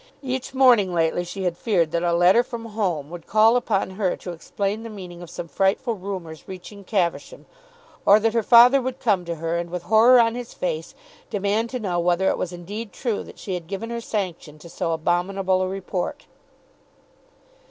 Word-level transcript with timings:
Each 0.23 0.51
morning 0.55 0.91
lately 0.95 1.23
she 1.23 1.43
had 1.43 1.55
feared 1.55 1.91
that 1.91 2.01
a 2.01 2.11
letter 2.11 2.41
from 2.41 2.65
home 2.65 3.11
would 3.11 3.27
call 3.27 3.55
upon 3.55 3.91
her 3.91 4.15
to 4.17 4.31
explain 4.31 4.81
the 4.81 4.89
meaning 4.89 5.21
of 5.21 5.29
some 5.29 5.47
frightful 5.47 5.93
rumours 5.93 6.47
reaching 6.47 6.83
Caversham, 6.83 7.45
or 8.03 8.19
that 8.19 8.33
her 8.33 8.41
father 8.41 8.81
would 8.81 8.99
come 8.99 9.25
to 9.25 9.35
her 9.35 9.57
and 9.59 9.69
with 9.69 9.83
horror 9.83 10.19
on 10.19 10.33
his 10.33 10.55
face 10.55 10.95
demand 11.29 11.69
to 11.69 11.79
know 11.79 11.99
whether 11.99 12.29
it 12.29 12.37
was 12.39 12.51
indeed 12.51 12.91
true 12.91 13.21
that 13.21 13.37
she 13.37 13.53
had 13.53 13.67
given 13.67 13.91
her 13.91 14.01
sanction 14.01 14.57
to 14.57 14.69
so 14.69 14.91
abominable 14.91 15.61
a 15.61 15.67
report. 15.67 16.25